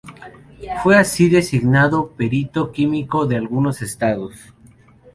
Fue 0.81 0.97
así 0.97 1.29
designado 1.29 2.09
perito 2.13 2.71
químico 2.71 3.27
de 3.27 3.35
algunos 3.37 3.83
estados. 3.83 4.33